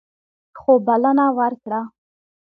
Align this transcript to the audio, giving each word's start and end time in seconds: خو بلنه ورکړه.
خو 0.59 0.71
بلنه 0.87 1.25
ورکړه. 1.37 1.81